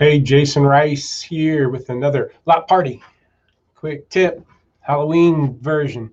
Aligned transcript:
Hey, 0.00 0.18
Jason 0.18 0.62
Rice 0.62 1.20
here 1.20 1.68
with 1.68 1.90
another 1.90 2.32
lot 2.46 2.66
party. 2.66 3.02
Quick 3.74 4.08
tip, 4.08 4.42
Halloween 4.80 5.58
version. 5.60 6.10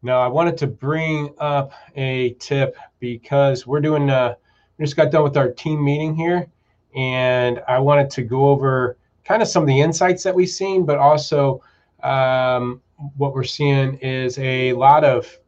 Now, 0.00 0.22
I 0.22 0.28
wanted 0.28 0.56
to 0.56 0.66
bring 0.66 1.34
up 1.36 1.72
a 1.96 2.30
tip 2.40 2.74
because 2.98 3.66
we're 3.66 3.82
doing, 3.82 4.08
uh, 4.08 4.36
we 4.78 4.86
just 4.86 4.96
got 4.96 5.10
done 5.10 5.24
with 5.24 5.36
our 5.36 5.50
team 5.50 5.84
meeting 5.84 6.16
here, 6.16 6.46
and 6.94 7.62
I 7.68 7.80
wanted 7.80 8.08
to 8.12 8.22
go 8.22 8.48
over 8.48 8.96
kind 9.26 9.42
of 9.42 9.48
some 9.48 9.62
of 9.62 9.66
the 9.66 9.78
insights 9.78 10.22
that 10.22 10.34
we've 10.34 10.48
seen, 10.48 10.86
but 10.86 10.96
also 10.96 11.62
um, 12.02 12.80
what 13.18 13.34
we're 13.34 13.44
seeing 13.44 13.96
is 13.98 14.38
a 14.38 14.72
lot 14.72 15.04
of 15.04 15.38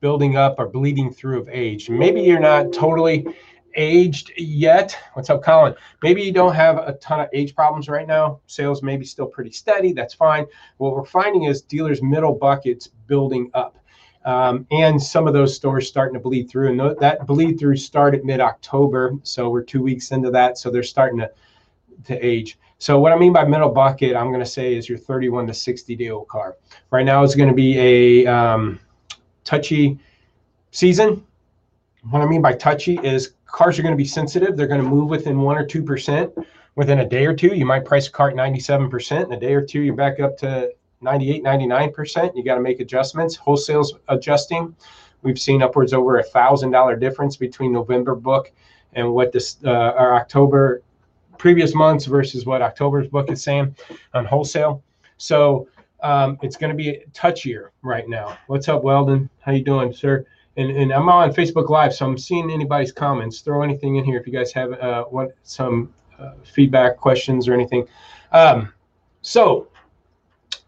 building 0.00 0.36
up 0.36 0.56
or 0.58 0.66
bleeding 0.66 1.12
through 1.12 1.38
of 1.42 1.48
age. 1.48 1.88
Maybe 1.88 2.22
you're 2.22 2.40
not 2.40 2.72
totally 2.72 3.24
aged 3.74 4.32
yet. 4.36 4.96
What's 5.14 5.30
up, 5.30 5.42
Colin? 5.42 5.74
Maybe 6.02 6.22
you 6.22 6.32
don't 6.32 6.54
have 6.54 6.78
a 6.78 6.92
ton 6.94 7.20
of 7.20 7.28
age 7.32 7.54
problems 7.54 7.88
right 7.88 8.06
now. 8.06 8.40
Sales 8.46 8.82
may 8.82 8.96
be 8.96 9.04
still 9.04 9.26
pretty 9.26 9.52
steady. 9.52 9.92
That's 9.92 10.14
fine. 10.14 10.46
What 10.78 10.94
we're 10.94 11.04
finding 11.04 11.44
is 11.44 11.62
dealers' 11.62 12.02
middle 12.02 12.34
buckets 12.34 12.88
building 13.06 13.50
up. 13.54 13.76
Um, 14.24 14.66
and 14.70 15.02
some 15.02 15.26
of 15.26 15.34
those 15.34 15.54
stores 15.54 15.88
starting 15.88 16.14
to 16.14 16.20
bleed 16.20 16.48
through. 16.48 16.70
And 16.70 16.98
that 17.00 17.26
bleed 17.26 17.58
through 17.58 17.76
started 17.76 18.24
mid 18.24 18.40
October. 18.40 19.14
So 19.22 19.50
we're 19.50 19.62
two 19.62 19.82
weeks 19.82 20.12
into 20.12 20.30
that. 20.30 20.58
So 20.58 20.70
they're 20.70 20.82
starting 20.82 21.18
to, 21.18 21.30
to 22.04 22.18
age. 22.24 22.58
So 22.78 22.98
what 22.98 23.12
I 23.12 23.16
mean 23.16 23.32
by 23.32 23.44
middle 23.44 23.68
bucket, 23.68 24.16
I'm 24.16 24.28
going 24.28 24.40
to 24.40 24.46
say 24.46 24.74
is 24.74 24.88
your 24.88 24.98
31 24.98 25.46
to 25.46 25.54
60 25.54 25.94
day 25.96 26.08
old 26.08 26.28
car. 26.28 26.56
Right 26.90 27.04
now, 27.04 27.22
it's 27.22 27.34
going 27.34 27.48
to 27.48 27.54
be 27.54 27.78
a 27.78 28.26
um, 28.26 28.80
touchy 29.44 29.98
season. 30.72 31.24
What 32.10 32.22
I 32.22 32.26
mean 32.26 32.42
by 32.42 32.54
touchy 32.54 32.98
is 33.04 33.34
cars 33.52 33.78
are 33.78 33.82
going 33.82 33.92
to 33.92 33.98
be 33.98 34.04
sensitive. 34.04 34.56
They're 34.56 34.66
going 34.66 34.82
to 34.82 34.88
move 34.88 35.08
within 35.08 35.40
one 35.40 35.56
or 35.56 35.64
two 35.64 35.82
percent 35.82 36.32
within 36.74 37.00
a 37.00 37.08
day 37.08 37.26
or 37.26 37.34
two. 37.34 37.54
You 37.54 37.66
might 37.66 37.84
price 37.84 38.08
a 38.08 38.10
car 38.10 38.30
at 38.30 38.36
97 38.36 38.90
percent. 38.90 39.26
In 39.28 39.32
a 39.34 39.40
day 39.40 39.54
or 39.54 39.62
two, 39.62 39.80
you're 39.82 39.94
back 39.94 40.18
up 40.18 40.36
to 40.38 40.72
98, 41.00 41.42
99 41.42 41.92
percent. 41.92 42.36
You 42.36 42.44
got 42.44 42.56
to 42.56 42.60
make 42.60 42.80
adjustments. 42.80 43.36
Wholesale's 43.36 43.94
adjusting. 44.08 44.74
We've 45.22 45.38
seen 45.38 45.62
upwards 45.62 45.92
over 45.92 46.18
a 46.18 46.22
thousand 46.22 46.72
dollar 46.72 46.96
difference 46.96 47.36
between 47.36 47.72
November 47.72 48.16
book 48.16 48.50
and 48.94 49.12
what 49.12 49.32
this 49.32 49.58
uh, 49.64 49.70
our 49.70 50.16
October 50.16 50.82
previous 51.38 51.74
months 51.74 52.06
versus 52.06 52.46
what 52.46 52.62
October's 52.62 53.08
book 53.08 53.30
is 53.30 53.42
saying 53.42 53.74
on 54.14 54.24
wholesale. 54.24 54.82
So 55.18 55.68
um, 56.02 56.38
it's 56.42 56.56
going 56.56 56.70
to 56.70 56.76
be 56.76 57.00
touchier 57.12 57.68
right 57.82 58.08
now. 58.08 58.36
What's 58.48 58.68
up, 58.68 58.82
Weldon? 58.82 59.30
How 59.40 59.52
you 59.52 59.62
doing, 59.62 59.92
sir? 59.92 60.26
And, 60.56 60.70
and 60.70 60.92
I'm 60.92 61.08
on 61.08 61.32
Facebook 61.32 61.70
Live, 61.70 61.94
so 61.94 62.06
I'm 62.06 62.18
seeing 62.18 62.50
anybody's 62.50 62.92
comments. 62.92 63.40
Throw 63.40 63.62
anything 63.62 63.96
in 63.96 64.04
here 64.04 64.18
if 64.18 64.26
you 64.26 64.32
guys 64.32 64.52
have 64.52 64.72
uh, 64.72 65.04
what 65.04 65.34
some 65.44 65.92
uh, 66.18 66.32
feedback, 66.44 66.98
questions, 66.98 67.48
or 67.48 67.54
anything. 67.54 67.86
Um, 68.32 68.72
so, 69.22 69.68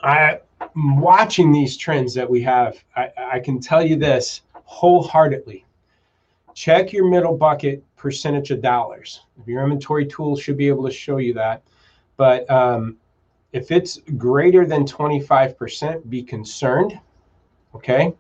I 0.00 0.40
am 0.60 1.00
watching 1.00 1.52
these 1.52 1.77
trends 1.77 2.14
that 2.14 2.28
we 2.28 2.42
have. 2.42 2.82
I, 2.96 3.10
I 3.32 3.40
can 3.40 3.60
tell 3.60 3.84
you 3.84 3.96
this 3.96 4.42
wholeheartedly. 4.55 5.66
Check 6.55 6.92
your 6.92 7.06
middle 7.06 7.36
bucket 7.36 7.84
percentage 7.96 8.50
of 8.50 8.62
dollars. 8.62 9.22
Your 9.46 9.62
inventory 9.64 10.06
tool 10.06 10.36
should 10.36 10.56
be 10.56 10.68
able 10.68 10.84
to 10.84 10.92
show 10.92 11.18
you 11.18 11.34
that. 11.34 11.62
But 12.16 12.48
um, 12.50 12.96
if 13.52 13.70
it's 13.70 13.98
greater 14.16 14.64
than 14.64 14.84
25%, 14.84 16.08
be 16.08 16.22
concerned. 16.22 16.98
Okay 17.74 18.14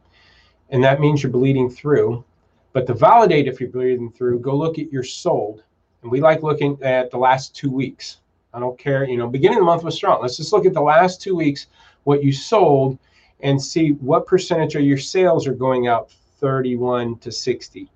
and 0.70 0.82
that 0.82 1.00
means 1.00 1.22
you're 1.22 1.32
bleeding 1.32 1.70
through. 1.70 2.24
But 2.72 2.86
to 2.88 2.94
validate 2.94 3.46
if 3.46 3.60
you're 3.60 3.70
bleeding 3.70 4.10
through, 4.10 4.40
go 4.40 4.56
look 4.56 4.78
at 4.78 4.92
your 4.92 5.04
sold. 5.04 5.62
And 6.02 6.10
we 6.10 6.20
like 6.20 6.42
looking 6.42 6.78
at 6.82 7.10
the 7.10 7.18
last 7.18 7.54
two 7.54 7.70
weeks. 7.70 8.18
I 8.52 8.60
don't 8.60 8.78
care, 8.78 9.04
you 9.04 9.16
know, 9.16 9.28
beginning 9.28 9.58
of 9.58 9.62
the 9.62 9.66
month 9.66 9.84
was 9.84 9.94
strong. 9.96 10.20
Let's 10.22 10.36
just 10.36 10.52
look 10.52 10.66
at 10.66 10.74
the 10.74 10.80
last 10.80 11.20
two 11.20 11.34
weeks, 11.34 11.66
what 12.04 12.22
you 12.22 12.32
sold, 12.32 12.98
and 13.40 13.60
see 13.60 13.90
what 13.92 14.26
percentage 14.26 14.74
of 14.74 14.82
your 14.82 14.98
sales 14.98 15.46
are 15.46 15.54
going 15.54 15.88
out 15.88 16.10
31 16.40 17.18
to 17.18 17.32
60. 17.32 17.90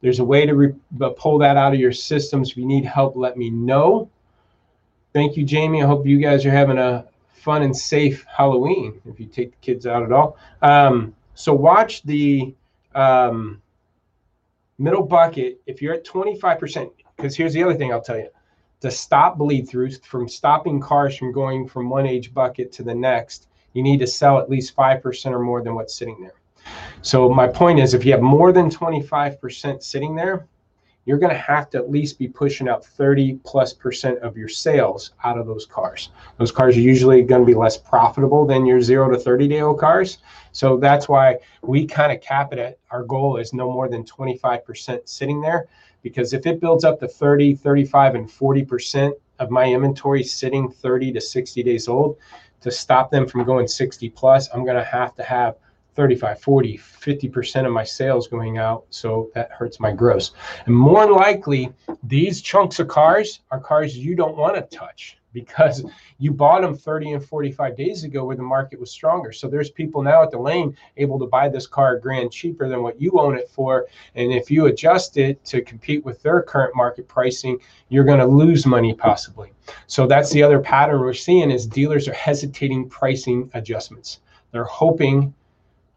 There's 0.00 0.18
a 0.18 0.24
way 0.24 0.46
to 0.46 0.54
re- 0.54 0.74
pull 1.16 1.38
that 1.38 1.56
out 1.56 1.72
of 1.72 1.80
your 1.80 1.92
systems. 1.92 2.50
If 2.50 2.56
you 2.56 2.66
need 2.66 2.84
help, 2.84 3.16
let 3.16 3.36
me 3.36 3.50
know. 3.50 4.10
Thank 5.12 5.36
you, 5.36 5.44
Jamie. 5.44 5.82
I 5.82 5.86
hope 5.86 6.06
you 6.06 6.18
guys 6.18 6.44
are 6.44 6.50
having 6.50 6.78
a 6.78 7.06
fun 7.32 7.62
and 7.62 7.76
safe 7.76 8.24
Halloween 8.24 9.00
if 9.06 9.18
you 9.18 9.26
take 9.26 9.52
the 9.52 9.56
kids 9.60 9.86
out 9.86 10.02
at 10.02 10.12
all. 10.12 10.36
Um, 10.62 11.14
so 11.34 11.52
watch 11.52 12.02
the 12.02 12.54
um, 12.94 13.60
middle 14.78 15.02
bucket. 15.02 15.60
If 15.66 15.82
you're 15.82 15.94
at 15.94 16.04
25%, 16.04 16.90
because 17.16 17.36
here's 17.36 17.52
the 17.52 17.62
other 17.62 17.74
thing 17.74 17.92
I'll 17.92 18.00
tell 18.00 18.18
you 18.18 18.28
to 18.80 18.90
stop 18.90 19.38
bleed 19.38 19.68
throughs 19.68 20.04
from 20.04 20.28
stopping 20.28 20.80
cars 20.80 21.16
from 21.16 21.32
going 21.32 21.66
from 21.66 21.88
one 21.88 22.06
age 22.06 22.34
bucket 22.34 22.70
to 22.72 22.82
the 22.82 22.94
next, 22.94 23.48
you 23.72 23.82
need 23.82 23.98
to 24.00 24.06
sell 24.06 24.38
at 24.38 24.50
least 24.50 24.76
5% 24.76 25.26
or 25.32 25.38
more 25.38 25.62
than 25.62 25.74
what's 25.74 25.94
sitting 25.94 26.20
there. 26.20 26.34
So 27.02 27.28
my 27.28 27.46
point 27.46 27.78
is 27.78 27.94
if 27.94 28.04
you 28.04 28.12
have 28.12 28.22
more 28.22 28.52
than 28.52 28.70
25% 28.70 29.82
sitting 29.82 30.14
there, 30.14 30.46
you're 31.04 31.18
going 31.18 31.32
to 31.32 31.38
have 31.38 31.68
to 31.70 31.78
at 31.78 31.90
least 31.90 32.18
be 32.18 32.28
pushing 32.28 32.68
out 32.68 32.84
30 32.84 33.40
plus 33.44 33.72
percent 33.72 34.18
of 34.20 34.36
your 34.36 34.48
sales 34.48 35.12
out 35.24 35.38
of 35.38 35.46
those 35.46 35.66
cars. 35.66 36.10
Those 36.38 36.52
cars 36.52 36.76
are 36.76 36.80
usually 36.80 37.22
going 37.22 37.42
to 37.42 37.46
be 37.46 37.54
less 37.54 37.76
profitable 37.76 38.46
than 38.46 38.64
your 38.64 38.80
zero 38.80 39.10
to 39.10 39.18
30 39.18 39.48
day 39.48 39.60
old 39.60 39.78
cars. 39.78 40.18
So 40.52 40.76
that's 40.76 41.08
why 41.08 41.38
we 41.62 41.86
kind 41.86 42.12
of 42.12 42.20
cap 42.20 42.52
it 42.52 42.58
at 42.58 42.78
our 42.90 43.02
goal 43.02 43.36
is 43.36 43.52
no 43.52 43.70
more 43.70 43.88
than 43.88 44.04
25% 44.04 45.08
sitting 45.08 45.40
there. 45.40 45.68
Because 46.02 46.32
if 46.32 46.46
it 46.46 46.60
builds 46.60 46.84
up 46.84 47.00
to 47.00 47.08
30, 47.08 47.54
35, 47.56 48.14
and 48.14 48.28
40% 48.28 49.12
of 49.38 49.50
my 49.50 49.64
inventory 49.64 50.22
sitting 50.22 50.70
30 50.70 51.12
to 51.12 51.20
60 51.20 51.62
days 51.62 51.88
old, 51.88 52.18
to 52.60 52.70
stop 52.70 53.10
them 53.10 53.26
from 53.26 53.44
going 53.44 53.68
60 53.68 54.08
plus, 54.10 54.48
I'm 54.54 54.64
going 54.64 54.76
to 54.76 54.84
have 54.84 55.14
to 55.16 55.22
have 55.22 55.56
35, 55.94 56.40
40, 56.40 56.78
50% 56.78 57.66
of 57.66 57.72
my 57.72 57.84
sales 57.84 58.28
going 58.28 58.58
out. 58.58 58.84
So 58.90 59.30
that 59.34 59.50
hurts 59.52 59.80
my 59.80 59.92
gross. 59.92 60.32
And 60.66 60.74
more 60.74 61.10
likely, 61.10 61.72
these 62.02 62.42
chunks 62.42 62.78
of 62.80 62.88
cars 62.88 63.40
are 63.50 63.60
cars 63.60 63.96
you 63.96 64.14
don't 64.14 64.36
want 64.36 64.56
to 64.56 64.76
touch 64.76 65.18
because 65.34 65.84
you 66.18 66.30
bought 66.30 66.62
them 66.62 66.74
30 66.74 67.12
and 67.12 67.24
45 67.24 67.76
days 67.76 68.04
ago 68.04 68.24
where 68.24 68.36
the 68.36 68.42
market 68.42 68.80
was 68.80 68.90
stronger. 68.90 69.32
So 69.32 69.48
there's 69.48 69.68
people 69.68 70.00
now 70.00 70.22
at 70.22 70.30
the 70.30 70.38
lane 70.38 70.74
able 70.96 71.18
to 71.18 71.26
buy 71.26 71.48
this 71.48 71.66
car 71.66 71.96
a 71.96 72.00
grand 72.00 72.32
cheaper 72.32 72.68
than 72.68 72.82
what 72.82 72.98
you 73.00 73.10
own 73.18 73.36
it 73.36 73.50
for. 73.50 73.86
And 74.14 74.32
if 74.32 74.50
you 74.50 74.66
adjust 74.66 75.18
it 75.18 75.44
to 75.46 75.60
compete 75.60 76.04
with 76.04 76.22
their 76.22 76.40
current 76.40 76.74
market 76.74 77.08
pricing, 77.08 77.58
you're 77.88 78.04
going 78.04 78.20
to 78.20 78.26
lose 78.26 78.64
money 78.64 78.94
possibly. 78.94 79.52
So 79.88 80.06
that's 80.06 80.30
the 80.30 80.42
other 80.42 80.60
pattern 80.60 81.00
we're 81.00 81.12
seeing 81.12 81.50
is 81.50 81.66
dealers 81.66 82.08
are 82.08 82.14
hesitating 82.14 82.88
pricing 82.88 83.50
adjustments. 83.54 84.20
They're 84.52 84.64
hoping 84.64 85.34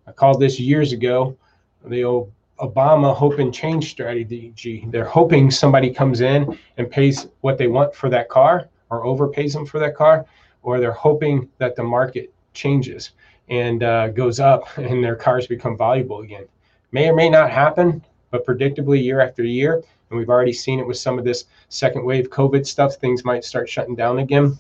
I 0.08 0.12
called 0.14 0.40
this 0.40 0.60
years 0.60 0.94
ago 0.94 1.38
the 1.86 2.04
old 2.04 2.32
Obama 2.60 3.16
hope 3.16 3.40
and 3.40 3.54
change 3.54 3.92
strategy. 3.92 4.88
They're 4.90 5.06
hoping 5.06 5.52
somebody 5.52 5.92
comes 5.94 6.22
in 6.22 6.58
and 6.78 6.90
pays 6.90 7.28
what 7.42 7.58
they 7.58 7.68
want 7.68 7.94
for 7.94 8.10
that 8.10 8.30
car 8.30 8.68
or 8.90 9.04
overpays 9.04 9.54
them 9.54 9.66
for 9.66 9.80
that 9.80 9.96
car, 9.96 10.26
or 10.64 10.80
they're 10.80 10.92
hoping 10.92 11.50
that 11.60 11.76
the 11.76 11.84
market 11.84 12.34
changes 12.54 13.12
and 13.50 13.84
uh, 13.84 14.08
goes 14.10 14.40
up 14.40 14.78
and 14.78 15.04
their 15.04 15.16
cars 15.16 15.46
become 15.46 15.78
valuable 15.78 16.22
again. 16.22 16.46
May 16.92 17.10
or 17.10 17.16
may 17.16 17.30
not 17.30 17.52
happen, 17.52 18.04
but 18.32 18.46
predictably 18.46 19.04
year 19.04 19.20
after 19.22 19.44
year, 19.44 19.84
and 20.10 20.18
we've 20.18 20.30
already 20.30 20.54
seen 20.54 20.80
it 20.80 20.88
with 20.88 20.98
some 20.98 21.20
of 21.20 21.26
this 21.26 21.46
second 21.70 22.04
wave 22.06 22.30
COVID 22.30 22.66
stuff, 22.66 22.96
things 22.96 23.26
might 23.26 23.44
start 23.44 23.70
shutting 23.70 23.96
down 23.96 24.20
again, 24.20 24.58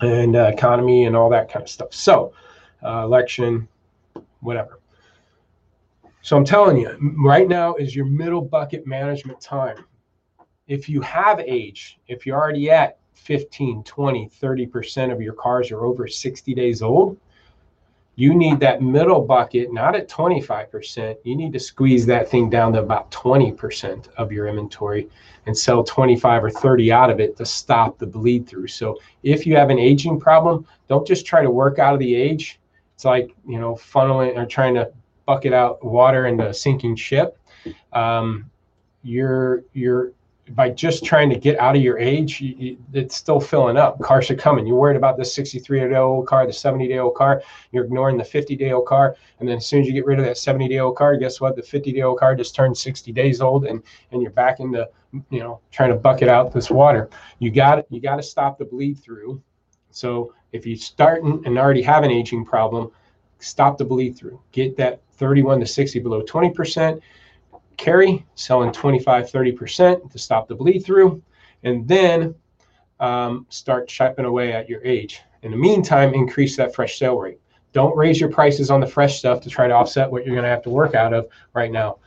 and 0.00 0.34
uh, 0.34 0.50
economy 0.52 1.04
and 1.04 1.14
all 1.14 1.28
that 1.30 1.50
kind 1.50 1.62
of 1.62 1.68
stuff. 1.68 1.92
So, 1.92 2.32
uh, 2.82 3.02
election, 3.04 3.68
whatever. 4.42 4.80
So 6.20 6.36
I'm 6.36 6.44
telling 6.44 6.76
you, 6.76 6.96
right 7.18 7.48
now 7.48 7.74
is 7.74 7.96
your 7.96 8.04
middle 8.04 8.42
bucket 8.42 8.86
management 8.86 9.40
time. 9.40 9.84
If 10.68 10.88
you 10.88 11.00
have 11.00 11.40
age, 11.40 11.98
if 12.06 12.24
you're 12.24 12.38
already 12.38 12.70
at 12.70 12.98
15, 13.14 13.82
20, 13.82 14.28
30% 14.28 15.12
of 15.12 15.20
your 15.20 15.34
cars 15.34 15.70
are 15.70 15.84
over 15.84 16.06
60 16.06 16.54
days 16.54 16.82
old, 16.82 17.18
you 18.14 18.34
need 18.34 18.60
that 18.60 18.82
middle 18.82 19.22
bucket 19.22 19.72
not 19.72 19.96
at 19.96 20.08
25%. 20.08 21.16
You 21.24 21.34
need 21.34 21.52
to 21.54 21.58
squeeze 21.58 22.04
that 22.06 22.28
thing 22.28 22.50
down 22.50 22.72
to 22.74 22.80
about 22.80 23.10
20% 23.10 24.08
of 24.16 24.30
your 24.30 24.48
inventory 24.48 25.08
and 25.46 25.56
sell 25.56 25.82
25 25.82 26.44
or 26.44 26.50
30 26.50 26.92
out 26.92 27.10
of 27.10 27.20
it 27.20 27.36
to 27.38 27.46
stop 27.46 27.98
the 27.98 28.06
bleed 28.06 28.46
through. 28.46 28.68
So 28.68 28.98
if 29.22 29.46
you 29.46 29.56
have 29.56 29.70
an 29.70 29.78
aging 29.78 30.20
problem, 30.20 30.66
don't 30.88 31.06
just 31.06 31.24
try 31.24 31.42
to 31.42 31.50
work 31.50 31.78
out 31.78 31.94
of 31.94 32.00
the 32.00 32.14
age 32.14 32.60
it's 33.02 33.04
like 33.04 33.34
you 33.48 33.58
know 33.58 33.74
funneling 33.74 34.36
or 34.36 34.46
trying 34.46 34.74
to 34.74 34.88
bucket 35.26 35.52
out 35.52 35.84
water 35.84 36.26
into 36.26 36.46
a 36.46 36.54
sinking 36.54 36.94
ship. 36.94 37.36
Um, 37.92 38.48
you're 39.02 39.64
you're 39.72 40.12
by 40.50 40.70
just 40.70 41.04
trying 41.04 41.28
to 41.30 41.36
get 41.36 41.58
out 41.58 41.74
of 41.74 41.82
your 41.82 41.98
age, 41.98 42.40
you, 42.40 42.76
it's 42.92 43.16
still 43.16 43.40
filling 43.40 43.76
up. 43.76 43.98
Cars 44.00 44.30
are 44.30 44.36
coming. 44.36 44.68
You're 44.68 44.76
worried 44.76 44.96
about 44.96 45.16
the 45.16 45.24
63 45.24 45.80
day 45.80 45.96
old 45.96 46.28
car, 46.28 46.46
the 46.46 46.52
70 46.52 46.86
day 46.86 46.98
old 46.98 47.16
car. 47.16 47.42
You're 47.72 47.84
ignoring 47.84 48.16
the 48.18 48.24
50 48.24 48.54
day 48.54 48.70
old 48.70 48.86
car. 48.86 49.16
And 49.40 49.48
then 49.48 49.56
as 49.56 49.66
soon 49.66 49.80
as 49.80 49.88
you 49.88 49.92
get 49.92 50.06
rid 50.06 50.20
of 50.20 50.24
that 50.24 50.38
70 50.38 50.68
day 50.68 50.78
old 50.78 50.94
car, 50.94 51.16
guess 51.16 51.40
what? 51.40 51.56
The 51.56 51.62
50 51.62 51.92
day 51.92 52.02
old 52.02 52.20
car 52.20 52.36
just 52.36 52.54
turned 52.54 52.78
60 52.78 53.10
days 53.10 53.40
old 53.40 53.64
and, 53.64 53.82
and 54.12 54.22
you're 54.22 54.30
back 54.30 54.60
into, 54.60 54.88
you 55.30 55.40
know, 55.40 55.58
trying 55.72 55.90
to 55.90 55.96
bucket 55.96 56.28
out 56.28 56.52
this 56.52 56.70
water. 56.70 57.10
You 57.40 57.50
got 57.50 57.84
you 57.90 58.00
got 58.00 58.16
to 58.16 58.22
stop 58.22 58.58
the 58.58 58.64
bleed 58.64 59.00
through. 59.00 59.42
So 59.92 60.34
if 60.52 60.66
you 60.66 60.76
start 60.76 61.22
and 61.22 61.58
already 61.58 61.82
have 61.82 62.04
an 62.04 62.10
aging 62.10 62.44
problem, 62.44 62.90
stop 63.38 63.78
the 63.78 63.84
bleed 63.84 64.16
through. 64.16 64.40
Get 64.52 64.76
that 64.76 65.00
31 65.12 65.60
to 65.60 65.66
60 65.66 65.98
below 66.00 66.22
20% 66.22 67.00
carry, 67.76 68.24
selling 68.34 68.72
25, 68.72 69.30
30% 69.30 70.10
to 70.10 70.18
stop 70.18 70.48
the 70.48 70.54
bleed 70.54 70.80
through, 70.80 71.22
and 71.64 71.86
then 71.86 72.34
um, 73.00 73.46
start 73.48 73.88
chipping 73.88 74.24
away 74.24 74.52
at 74.52 74.68
your 74.68 74.82
age. 74.84 75.20
In 75.42 75.50
the 75.50 75.56
meantime, 75.56 76.14
increase 76.14 76.56
that 76.56 76.74
fresh 76.74 76.98
sale 76.98 77.18
rate. 77.18 77.40
Don't 77.72 77.96
raise 77.96 78.20
your 78.20 78.30
prices 78.30 78.70
on 78.70 78.80
the 78.80 78.86
fresh 78.86 79.18
stuff 79.18 79.40
to 79.40 79.50
try 79.50 79.66
to 79.66 79.74
offset 79.74 80.10
what 80.10 80.24
you're 80.24 80.34
going 80.34 80.44
to 80.44 80.50
have 80.50 80.62
to 80.62 80.70
work 80.70 80.94
out 80.94 81.12
of 81.12 81.28
right 81.54 81.72
now. 81.72 81.98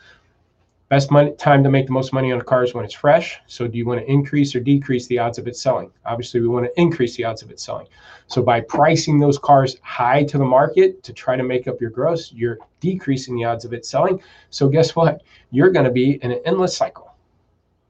Best 0.88 1.10
money, 1.10 1.34
time 1.38 1.64
to 1.64 1.70
make 1.72 1.88
the 1.88 1.92
most 1.92 2.14
money 2.14 2.32
on 2.32 2.40
a 2.40 2.44
car 2.44 2.64
is 2.64 2.76
when 2.76 2.86
it's 2.86 2.94
fresh. 2.94 3.40
So, 3.48 3.68
do 3.68 3.76
you 3.76 3.88
want 3.88 4.02
to 4.02 4.12
increase 4.12 4.54
or 4.54 4.60
decrease 4.60 5.08
the 5.08 5.18
odds 5.18 5.40
of 5.40 5.48
it 5.48 5.56
selling? 5.56 5.90
Obviously, 6.06 6.42
we 6.42 6.48
want 6.48 6.68
to 6.68 6.80
increase 6.80 7.16
the 7.16 7.24
odds 7.24 7.42
of 7.42 7.50
it 7.50 7.60
selling. 7.60 7.88
So, 8.28 8.44
by 8.44 8.62
pricing 8.62 9.20
those 9.20 9.40
cars 9.40 9.78
high 9.82 10.24
to 10.26 10.38
the 10.38 10.46
market 10.46 11.02
to 11.02 11.12
try 11.12 11.38
to 11.38 11.44
make 11.44 11.68
up 11.68 11.82
your 11.82 11.90
gross, 11.90 12.32
you're 12.32 12.60
decreasing 12.82 13.36
the 13.36 13.46
odds 13.46 13.66
of 13.66 13.74
it 13.74 13.84
selling. 13.84 14.22
So, 14.52 14.70
guess 14.70 14.96
what? 14.96 15.24
You're 15.50 15.72
going 15.72 15.86
to 15.86 15.92
be 15.92 16.24
in 16.24 16.32
an 16.32 16.42
endless 16.46 16.78
cycle. 16.78 17.16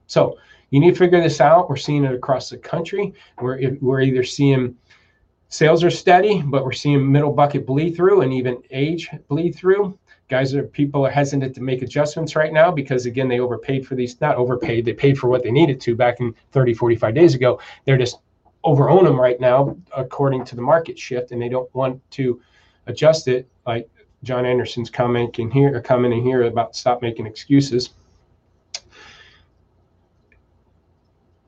So, 0.07 0.37
you 0.69 0.79
need 0.79 0.91
to 0.93 0.97
figure 0.97 1.21
this 1.21 1.41
out. 1.41 1.69
We're 1.69 1.75
seeing 1.75 2.05
it 2.05 2.13
across 2.13 2.49
the 2.49 2.57
country. 2.57 3.13
We're, 3.41 3.75
we're 3.81 4.01
either 4.01 4.23
seeing 4.23 4.73
sales 5.49 5.83
are 5.83 5.91
steady, 5.91 6.41
but 6.41 6.63
we're 6.63 6.71
seeing 6.71 7.11
middle 7.11 7.33
bucket 7.33 7.65
bleed 7.65 7.97
through 7.97 8.21
and 8.21 8.31
even 8.31 8.63
age 8.71 9.09
bleed 9.27 9.51
through 9.53 9.99
guys 10.27 10.55
are 10.55 10.63
people 10.63 11.05
are 11.05 11.11
hesitant 11.11 11.53
to 11.55 11.61
make 11.61 11.81
adjustments 11.81 12.35
right 12.35 12.51
now 12.51 12.71
because 12.71 13.05
again 13.05 13.27
they 13.27 13.39
overpaid 13.39 13.85
for 13.87 13.95
these 13.95 14.19
not 14.21 14.35
overpaid 14.35 14.83
they 14.83 14.93
paid 14.93 15.17
for 15.17 15.27
what 15.27 15.43
they 15.43 15.51
needed 15.51 15.79
to 15.79 15.95
back 15.95 16.19
in 16.19 16.33
30 16.51 16.73
45 16.73 17.13
days 17.13 17.35
ago. 17.35 17.59
They're 17.85 17.97
just 17.97 18.19
over 18.63 18.89
own 18.89 19.05
them 19.05 19.19
right 19.19 19.39
now 19.39 19.77
according 19.95 20.43
to 20.45 20.55
the 20.55 20.61
market 20.61 20.97
shift 20.97 21.31
and 21.31 21.41
they 21.41 21.49
don't 21.49 21.73
want 21.75 22.01
to 22.11 22.41
adjust 22.87 23.27
it. 23.27 23.47
Like 23.65 23.89
john 24.23 24.45
anderson's 24.45 24.89
commenting 24.89 25.51
here 25.51 25.79
commenting 25.81 26.23
here 26.23 26.43
about 26.43 26.75
stop 26.75 27.01
making 27.01 27.27
excuses. 27.27 27.91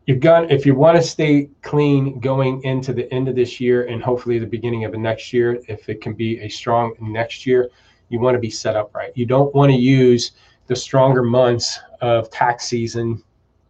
You've 0.05 0.19
got 0.21 0.51
if 0.51 0.65
you 0.65 0.73
want 0.73 0.95
to 0.95 1.03
stay 1.03 1.49
clean 1.63 2.19
going 2.19 2.63
into 2.63 2.93
the 2.93 3.11
end 3.11 3.27
of 3.27 3.35
this 3.35 3.59
year 3.59 3.87
and 3.87 4.01
hopefully 4.01 4.37
the 4.39 4.45
beginning 4.45 4.85
of 4.85 4.91
the 4.91 4.97
next 4.97 5.33
year 5.33 5.59
if 5.67 5.89
it 5.89 5.99
can 5.99 6.13
be 6.13 6.39
a 6.41 6.47
strong 6.47 6.93
next 7.01 7.47
year 7.47 7.71
you 8.09 8.19
want 8.19 8.35
to 8.35 8.39
be 8.39 8.49
set 8.49 8.75
up 8.75 8.93
right. 8.95 9.11
You 9.15 9.25
don't 9.25 9.53
want 9.53 9.71
to 9.71 9.77
use 9.77 10.31
the 10.67 10.75
stronger 10.75 11.23
months 11.23 11.79
of 12.01 12.29
tax 12.29 12.65
season, 12.65 13.23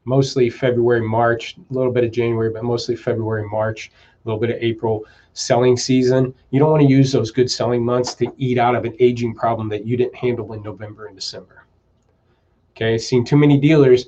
mostly 0.05 0.49
February, 0.49 1.01
March, 1.01 1.57
a 1.57 1.73
little 1.73 1.91
bit 1.91 2.03
of 2.03 2.11
January, 2.11 2.51
but 2.51 2.63
mostly 2.63 2.95
February, 2.95 3.47
March, 3.49 3.91
a 4.23 4.27
little 4.27 4.39
bit 4.39 4.49
of 4.49 4.57
April 4.61 5.05
selling 5.33 5.77
season. 5.77 6.33
You 6.49 6.59
don't 6.59 6.71
want 6.71 6.81
to 6.81 6.89
use 6.89 7.11
those 7.11 7.31
good 7.31 7.49
selling 7.49 7.85
months 7.85 8.15
to 8.15 8.33
eat 8.37 8.57
out 8.57 8.75
of 8.75 8.85
an 8.85 8.95
aging 8.99 9.35
problem 9.35 9.69
that 9.69 9.85
you 9.85 9.95
didn't 9.95 10.15
handle 10.15 10.53
in 10.53 10.63
November 10.63 11.05
and 11.05 11.15
December. 11.15 11.65
Okay, 12.75 12.95
I've 12.95 13.01
seen 13.01 13.23
too 13.23 13.37
many 13.37 13.59
dealers 13.59 14.07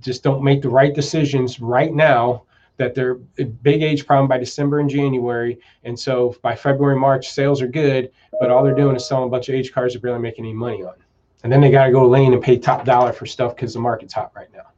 just 0.00 0.22
don't 0.22 0.42
make 0.42 0.62
the 0.62 0.68
right 0.68 0.94
decisions 0.94 1.60
right 1.60 1.92
now 1.92 2.44
that 2.80 2.94
they're 2.94 3.18
a 3.38 3.44
big 3.44 3.82
age 3.82 4.06
problem 4.06 4.26
by 4.26 4.38
December 4.38 4.80
and 4.80 4.88
January. 4.88 5.58
And 5.84 5.98
so 5.98 6.34
by 6.42 6.56
February, 6.56 6.98
March, 6.98 7.28
sales 7.28 7.60
are 7.60 7.68
good, 7.68 8.10
but 8.40 8.50
all 8.50 8.64
they're 8.64 8.74
doing 8.74 8.96
is 8.96 9.06
selling 9.06 9.28
a 9.28 9.30
bunch 9.30 9.50
of 9.50 9.54
age 9.54 9.70
cars 9.70 9.92
they're 9.92 10.00
barely 10.00 10.18
making 10.18 10.46
any 10.46 10.54
money 10.54 10.82
on. 10.82 10.94
And 11.42 11.52
then 11.52 11.60
they 11.60 11.70
got 11.70 11.84
to 11.84 11.92
go 11.92 12.08
lane 12.08 12.32
and 12.32 12.42
pay 12.42 12.58
top 12.58 12.86
dollar 12.86 13.12
for 13.12 13.26
stuff 13.26 13.54
because 13.54 13.74
the 13.74 13.80
market's 13.80 14.14
hot 14.14 14.32
right 14.34 14.48
now. 14.52 14.70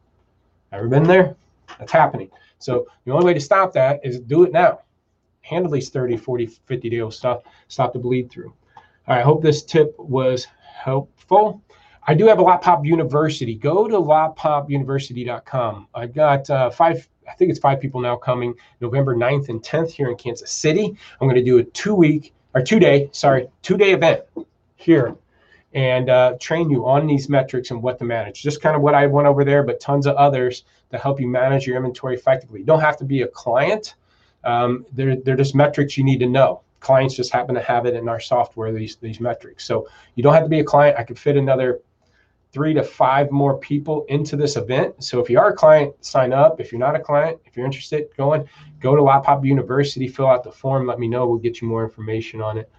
Ever 0.72 0.88
been 0.88 1.04
there? 1.04 1.36
That's 1.78 1.92
happening. 1.92 2.28
So 2.58 2.86
the 3.04 3.12
only 3.12 3.24
way 3.24 3.34
to 3.34 3.40
stop 3.40 3.72
that 3.74 4.00
is 4.02 4.18
do 4.18 4.42
it 4.42 4.52
now. 4.52 4.80
Handle 5.42 5.70
these 5.70 5.88
30, 5.88 6.16
40, 6.16 6.46
50 6.46 6.90
day 6.90 7.00
old 7.00 7.14
stuff. 7.14 7.42
Stop 7.68 7.92
the 7.92 7.98
bleed 8.00 8.30
through. 8.30 8.52
All 8.76 9.14
right. 9.14 9.18
I 9.18 9.22
hope 9.22 9.42
this 9.42 9.62
tip 9.62 9.94
was 9.98 10.46
helpful. 10.60 11.62
I 12.06 12.14
do 12.14 12.26
have 12.26 12.40
a 12.40 12.42
Lot 12.42 12.62
Pop 12.62 12.84
University. 12.84 13.54
Go 13.54 13.86
to 13.86 13.94
lotpopuniversity.com. 13.94 15.88
I've 15.94 16.12
got 16.12 16.50
uh, 16.50 16.70
five 16.70 17.08
I 17.28 17.34
think 17.34 17.50
it's 17.50 17.60
five 17.60 17.80
people 17.80 18.00
now 18.00 18.16
coming 18.16 18.54
November 18.80 19.14
9th 19.14 19.48
and 19.48 19.62
10th 19.62 19.90
here 19.90 20.10
in 20.10 20.16
Kansas 20.16 20.50
City. 20.50 20.96
I'm 21.20 21.28
going 21.28 21.36
to 21.36 21.44
do 21.44 21.58
a 21.58 21.64
two 21.64 21.94
week 21.94 22.34
or 22.54 22.62
two 22.62 22.78
day, 22.78 23.08
sorry, 23.12 23.48
two 23.62 23.76
day 23.76 23.92
event 23.92 24.22
here 24.76 25.16
and 25.74 26.10
uh, 26.10 26.34
train 26.38 26.70
you 26.70 26.86
on 26.86 27.06
these 27.06 27.28
metrics 27.28 27.70
and 27.70 27.82
what 27.82 27.98
to 27.98 28.04
manage. 28.04 28.42
Just 28.42 28.60
kind 28.60 28.76
of 28.76 28.82
what 28.82 28.94
I 28.94 29.06
went 29.06 29.26
over 29.26 29.44
there, 29.44 29.62
but 29.62 29.80
tons 29.80 30.06
of 30.06 30.16
others 30.16 30.64
to 30.90 30.98
help 30.98 31.20
you 31.20 31.26
manage 31.26 31.66
your 31.66 31.76
inventory 31.76 32.14
effectively. 32.14 32.60
You 32.60 32.66
don't 32.66 32.80
have 32.80 32.98
to 32.98 33.04
be 33.04 33.22
a 33.22 33.28
client. 33.28 33.94
Um, 34.44 34.84
they're, 34.92 35.16
they're 35.16 35.36
just 35.36 35.54
metrics 35.54 35.96
you 35.96 36.04
need 36.04 36.18
to 36.18 36.26
know. 36.26 36.60
Clients 36.80 37.14
just 37.14 37.32
happen 37.32 37.54
to 37.54 37.62
have 37.62 37.86
it 37.86 37.94
in 37.94 38.08
our 38.08 38.20
software, 38.20 38.72
these, 38.72 38.96
these 38.96 39.20
metrics. 39.20 39.64
So 39.64 39.88
you 40.14 40.22
don't 40.22 40.34
have 40.34 40.42
to 40.42 40.48
be 40.48 40.60
a 40.60 40.64
client. 40.64 40.98
I 40.98 41.04
could 41.04 41.18
fit 41.18 41.36
another 41.36 41.80
three 42.52 42.74
to 42.74 42.82
five 42.82 43.30
more 43.30 43.56
people 43.58 44.04
into 44.08 44.36
this 44.36 44.56
event. 44.56 45.02
So 45.02 45.20
if 45.20 45.30
you 45.30 45.38
are 45.38 45.52
a 45.52 45.56
client, 45.56 45.94
sign 46.04 46.32
up. 46.32 46.60
If 46.60 46.70
you're 46.70 46.78
not 46.78 46.94
a 46.94 47.00
client, 47.00 47.40
if 47.46 47.56
you're 47.56 47.64
interested, 47.64 48.08
going, 48.16 48.46
go 48.80 48.94
to 48.94 49.02
Lot 49.02 49.24
Pop 49.24 49.44
University, 49.44 50.06
fill 50.06 50.26
out 50.26 50.44
the 50.44 50.52
form, 50.52 50.86
let 50.86 50.98
me 50.98 51.08
know. 51.08 51.26
We'll 51.26 51.38
get 51.38 51.60
you 51.60 51.68
more 51.68 51.82
information 51.82 52.42
on 52.42 52.58
it. 52.58 52.70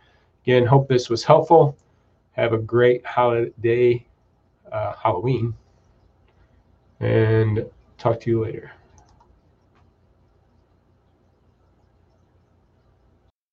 Again, 0.43 0.65
hope 0.65 0.87
this 0.87 1.09
was 1.09 1.23
helpful. 1.23 1.75
Have 2.33 2.53
a 2.53 2.57
great 2.57 3.05
holiday, 3.05 4.05
uh, 4.71 4.93
Halloween, 5.01 5.55
and 6.99 7.65
talk 7.97 8.19
to 8.21 8.29
you 8.29 8.43
later. 8.43 8.71